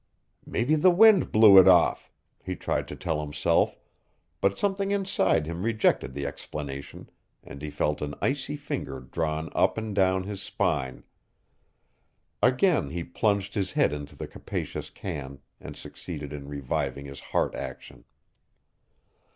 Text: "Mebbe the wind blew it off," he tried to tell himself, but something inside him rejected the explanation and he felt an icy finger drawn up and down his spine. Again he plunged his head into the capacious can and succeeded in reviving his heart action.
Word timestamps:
"Mebbe 0.47 0.77
the 0.81 0.89
wind 0.89 1.31
blew 1.31 1.59
it 1.59 1.67
off," 1.67 2.11
he 2.43 2.55
tried 2.55 2.87
to 2.87 2.95
tell 2.95 3.21
himself, 3.21 3.77
but 4.41 4.57
something 4.57 4.89
inside 4.89 5.45
him 5.45 5.61
rejected 5.61 6.15
the 6.15 6.25
explanation 6.25 7.07
and 7.43 7.61
he 7.61 7.69
felt 7.69 8.01
an 8.01 8.15
icy 8.19 8.55
finger 8.55 8.99
drawn 8.99 9.49
up 9.53 9.77
and 9.77 9.93
down 9.93 10.23
his 10.23 10.41
spine. 10.41 11.03
Again 12.41 12.89
he 12.89 13.03
plunged 13.03 13.53
his 13.53 13.73
head 13.73 13.93
into 13.93 14.15
the 14.15 14.25
capacious 14.27 14.89
can 14.89 15.37
and 15.59 15.77
succeeded 15.77 16.33
in 16.33 16.47
reviving 16.47 17.05
his 17.05 17.19
heart 17.19 17.53
action. 17.53 18.03